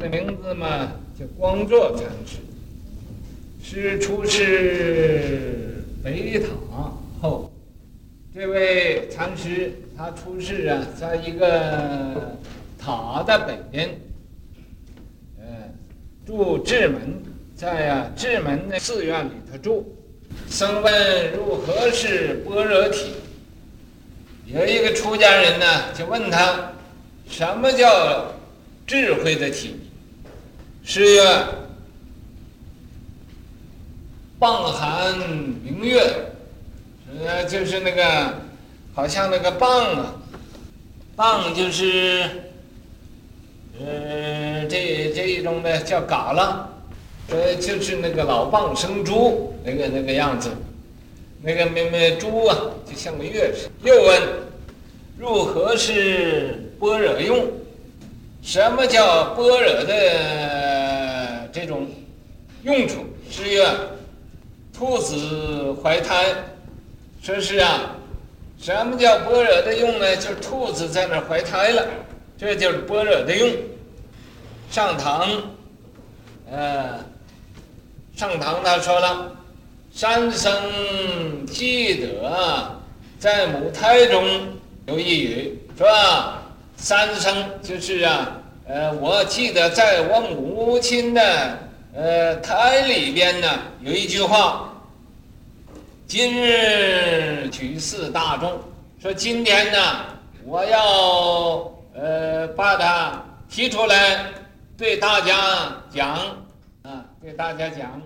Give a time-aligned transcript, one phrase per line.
[0.00, 2.38] 这名字嘛叫光座禅师，
[3.62, 6.48] 是出世北塔
[7.20, 7.52] 后。
[8.34, 12.34] 这位禅师他出世啊，在一个
[12.78, 13.90] 塔的北边，
[15.38, 15.44] 呃，
[16.24, 17.22] 住智门，
[17.54, 19.94] 在啊智门的寺院里头住。
[20.48, 23.10] 僧问如何是般若体？
[24.46, 26.72] 有一个出家人呢，就问他，
[27.28, 28.32] 什么叫
[28.86, 29.74] 智慧的体？
[30.84, 31.22] 是曰：
[34.38, 35.18] 傍寒
[35.62, 36.00] 明月。
[37.26, 38.34] 呃，就是那个，
[38.94, 40.14] 好像那个傍啊，
[41.16, 42.22] 傍就是，
[43.78, 46.68] 呃，这这一种的叫嘎啦，
[47.30, 50.50] 呃，就是那个老蚌生珠那个那个样子，
[51.42, 52.56] 那个妹妹珠啊，
[52.88, 53.90] 就像个月似的。
[53.90, 54.22] 又问，
[55.18, 57.48] 如何是般若用？
[58.40, 59.84] 什么叫般若的
[61.52, 61.86] 这种
[62.62, 63.04] 用处？
[63.30, 63.66] 是曰，
[64.72, 66.34] 兔子怀胎。
[67.22, 67.94] 说是啊，
[68.58, 70.16] 什么叫般若的用呢？
[70.16, 71.86] 就是兔子在那儿怀胎了，
[72.38, 73.50] 这就是般若的用。
[74.70, 75.28] 上堂，
[76.50, 76.98] 呃，
[78.16, 79.32] 上堂他说了，
[79.92, 82.80] 三生记得
[83.18, 84.26] 在母胎中
[84.86, 86.42] 有一语，是吧？
[86.76, 88.39] 三生就是啊，
[88.72, 91.58] 呃，我记得在我母亲的
[91.92, 93.48] 呃胎里边呢
[93.80, 94.72] 有一句话。
[96.06, 98.60] 今日举世大众，
[99.02, 99.78] 说今天呢，
[100.44, 104.24] 我要呃把它提出来，
[104.78, 105.34] 对大家
[105.92, 106.08] 讲。
[106.82, 108.00] 啊，对大家讲，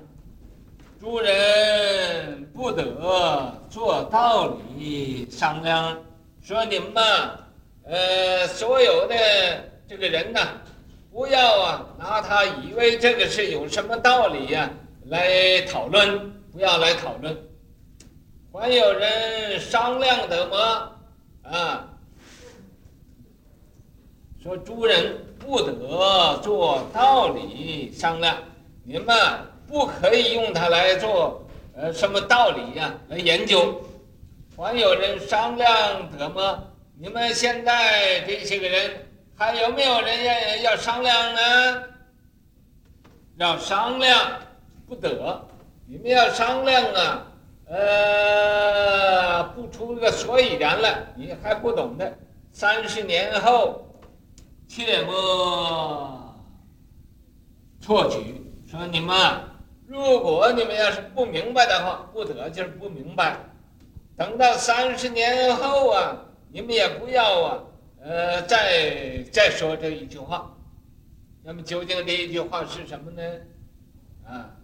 [0.99, 5.95] 诸人不得做道理商量，
[6.43, 7.03] 说你们嘛，
[7.87, 9.15] 呃，所有的
[9.87, 10.41] 这个人呢，
[11.13, 14.71] 不要啊拿他以为这个是有什么道理呀、
[15.07, 17.37] 来讨论，不要来讨论。
[18.51, 20.91] 还有人商量得吗？
[21.43, 21.89] 啊，
[24.43, 28.39] 说诸人不得做道理商量，
[28.85, 29.15] 你们
[29.69, 31.47] 不可以用它来做
[31.77, 33.83] 呃什么道理呀、来研究。
[34.57, 36.65] 还有人商量得吗？
[36.99, 41.83] 你们现在这些个人还有没有人要要商量呢？
[43.37, 44.41] 要商量
[44.87, 45.45] 不得，
[45.87, 47.27] 你们要商量啊。
[47.67, 52.17] 呃，不出个所以然来，你还不懂的。
[52.53, 53.85] 三十年后，
[54.69, 56.37] 切莫
[57.81, 58.41] 错举。
[58.71, 59.17] 说你们，
[59.87, 63.39] 如果你们要是不明白的话，不得就是不明白。
[64.17, 66.17] 等到三十年后啊，
[66.53, 67.59] 你们也不要啊，
[68.07, 70.55] 呃，再再说这一句话。
[71.43, 73.23] 那么究竟这一句话是什么呢？
[74.27, 74.55] 啊，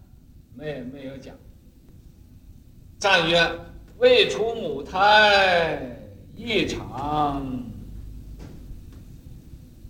[0.54, 1.34] 没没有讲。
[2.98, 3.50] 赞曰
[3.96, 5.80] ：“未出母胎，
[6.36, 7.66] 一场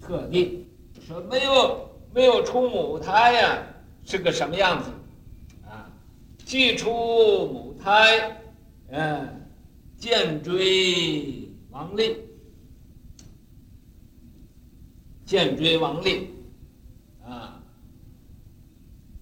[0.00, 0.68] 特地。
[1.04, 3.62] 说没有没有出母胎呀，
[4.04, 4.90] 是个什么样子？
[5.68, 5.90] 啊，
[6.44, 6.88] 既出
[7.48, 8.40] 母胎，
[8.90, 9.28] 嗯，
[9.98, 12.16] 渐追王力，
[15.30, 16.28] 渐追王力，
[17.24, 17.62] 啊，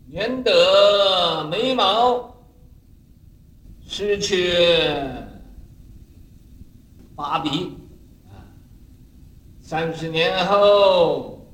[0.06, 2.34] 年得眉毛。”
[3.86, 4.54] 失去
[7.14, 7.74] 八鼻，
[8.26, 8.40] 啊，
[9.60, 11.46] 三十年后，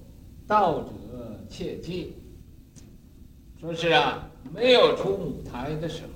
[0.46, 0.90] 道者
[1.50, 2.12] 切记，
[3.60, 6.08] 说是啊，没有出舞台的时候，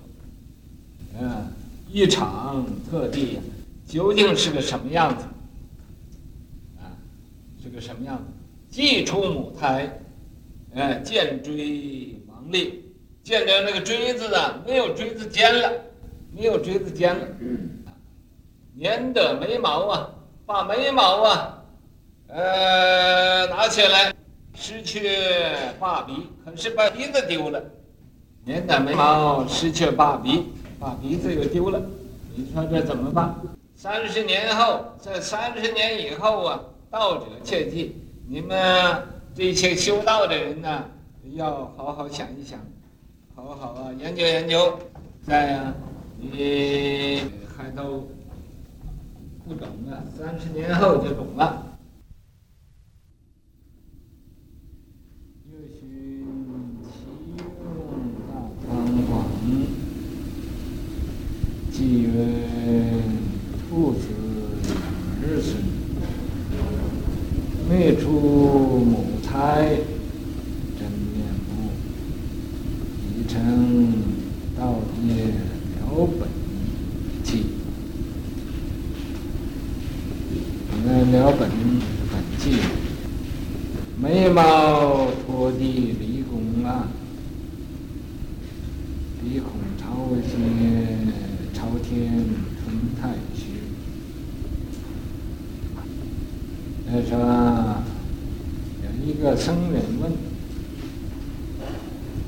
[1.20, 1.52] 嗯，
[1.90, 3.40] 一场特地，
[3.84, 5.24] 究竟是个什么样子？
[7.62, 8.24] 是个什么样子？
[8.70, 9.88] 既出母胎，
[10.74, 12.84] 嗯，渐追王力，
[13.22, 15.72] 见着那个锥子啊，没有锥子尖了。
[16.30, 17.26] 没有锥子尖了，
[18.74, 20.10] 年的眉毛啊，
[20.44, 21.64] 把眉毛啊，
[22.28, 24.14] 呃，拿起来，
[24.54, 25.10] 失去
[25.80, 27.60] 八鼻，可是把鼻子丢了。
[28.44, 31.80] 年的眉毛，失去八鼻，把鼻子又丢了。
[32.36, 33.34] 你说这怎么办？
[33.74, 37.92] 三十年后，在三十年以后啊，道者切记，
[38.26, 40.84] 你们这些修道的人呢，
[41.34, 42.58] 要好好想一想，
[43.34, 44.78] 好好啊研究研究，
[45.22, 45.74] 再啊。
[46.20, 47.22] 你
[47.56, 48.08] 还都
[49.46, 51.78] 不懂啊，三十年后就懂了。
[55.48, 56.26] 又寻
[61.70, 62.16] 其用
[63.06, 65.86] 大仓
[67.70, 69.76] 未出母胎
[70.78, 71.68] 真面目
[73.14, 73.92] 已成
[74.58, 74.76] 道
[75.06, 75.24] 业
[75.76, 76.28] 了本
[77.22, 77.42] 寂
[80.82, 81.50] 那了本
[82.10, 82.58] 本寂
[84.00, 86.88] 眉毛拖地离宫啊
[89.20, 91.12] 鼻孔朝天
[91.52, 92.57] 朝天。
[99.18, 100.12] 一个僧人问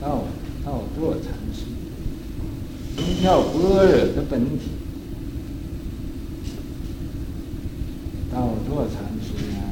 [0.00, 0.24] 道
[0.64, 1.66] 道座禅师，
[2.96, 4.70] 什么叫般若的本体？
[8.32, 9.62] 道座禅师啊，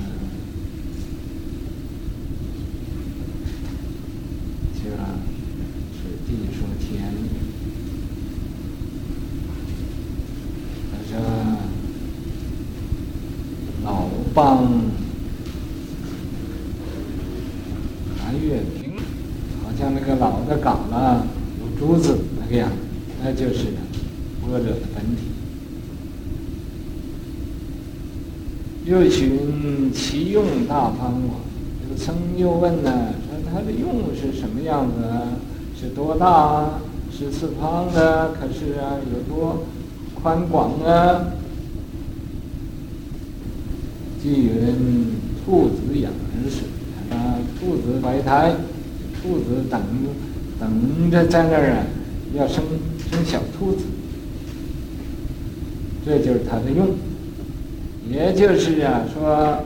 [4.76, 5.18] 就啊，
[5.94, 6.86] 是地说天。
[10.92, 11.12] 他说
[13.82, 14.38] 老帮
[18.18, 18.96] 含月明，
[19.62, 19.64] 好
[20.28, 21.26] 像那个老的港啊，
[21.60, 22.70] 有珠子那个样，
[23.22, 23.66] 那就是
[24.42, 25.22] 般若的本体。
[28.84, 31.40] 又寻其用大方广，
[31.82, 35.36] 这个僧又问呢，说它的用是什么样子啊？
[35.78, 36.80] 是多大啊？
[37.10, 38.32] 是四方的？
[38.32, 39.64] 可是啊，有多
[40.14, 41.32] 宽广啊？
[44.22, 45.12] 即云
[45.44, 46.62] 兔子养儿时，
[47.10, 48.54] 啊，兔子怀胎，
[49.20, 49.80] 兔子等
[50.60, 51.84] 等着在那儿啊，
[52.34, 52.64] 要生
[53.10, 53.84] 生小兔子，
[56.04, 56.88] 这就是它的用。
[58.10, 59.62] 也就是啊，说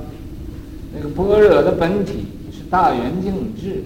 [0.94, 3.84] 那个般若的本体是大圆净智，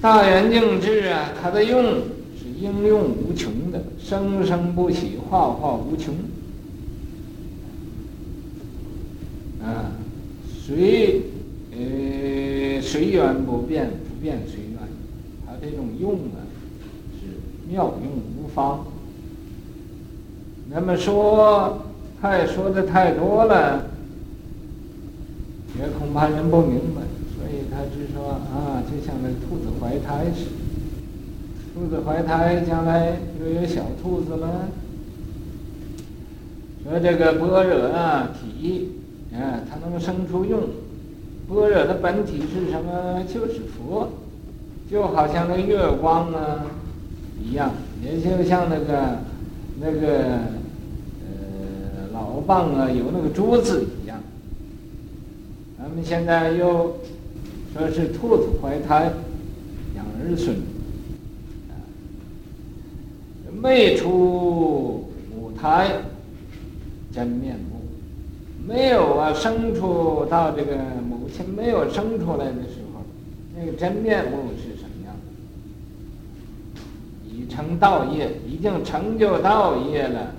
[0.00, 1.82] 大圆净智啊，它的用
[2.36, 6.14] 是应用无穷的，生生不息，化化无穷。
[9.64, 9.92] 啊，
[10.66, 11.22] 随
[12.92, 14.78] 随缘不变，不变随缘，
[15.46, 16.44] 它这种用啊
[17.18, 17.26] 是
[17.70, 18.84] 妙用无方。
[20.68, 21.86] 那么说。
[22.20, 23.84] 太说的太多了，
[25.76, 27.02] 也恐怕人不明白，
[27.34, 30.50] 所以他只说啊，就像那兔子怀胎似的，
[31.74, 34.68] 兔子怀胎将来又有小兔子了。
[36.84, 38.92] 说这个般若啊体，
[39.34, 40.60] 啊，它能生出用。
[41.54, 43.22] 般若的本体是什么？
[43.24, 44.08] 就是佛，
[44.90, 46.66] 就好像那个月光啊
[47.42, 47.72] 一样，
[48.02, 49.18] 也就像那个
[49.80, 50.08] 那个
[51.22, 52.08] 呃。
[52.12, 54.20] 老蚌啊，有那个珠子一样。
[55.78, 56.98] 咱们现在又
[57.72, 59.10] 说是兔子怀胎，
[59.96, 60.54] 养儿孙，
[61.70, 61.72] 啊，
[63.62, 65.90] 没出母胎
[67.12, 67.71] 真面目，
[68.66, 70.76] 没有啊生出到这个
[71.08, 73.02] 母亲没有生出来的时候，
[73.58, 75.14] 那个真面目是什么样
[76.74, 76.80] 的？
[77.28, 80.34] 已成道业，已经成就道业了。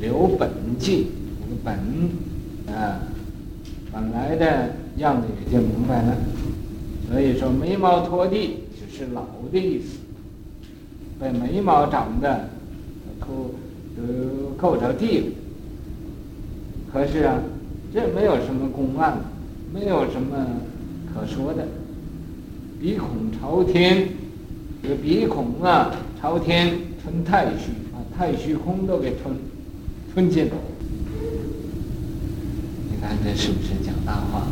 [0.00, 1.08] 留本际，
[1.40, 3.00] 那个本啊，
[3.92, 6.16] 本来的样子也就明白了。
[7.08, 9.98] 所以说眉毛拖地就是老的意思，
[11.20, 12.48] 把眉毛长得
[13.20, 13.50] 扣
[13.94, 15.26] 都扣着地了。
[16.94, 17.42] 可是啊，
[17.92, 19.18] 这没有什么公案，
[19.72, 20.46] 没有什么
[21.12, 21.66] 可说的。
[22.80, 24.10] 鼻孔朝天，
[24.80, 25.90] 这个鼻孔啊
[26.20, 29.34] 朝天，吞太虚，把太虚空都给吞。
[30.14, 30.50] 吞进，你
[33.00, 34.46] 看这是不是讲大话？